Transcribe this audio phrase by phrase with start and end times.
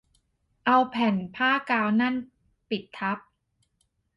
[0.65, 2.15] เอาแผ่นผ้ากาวนั่น
[2.69, 3.17] ปิดทับ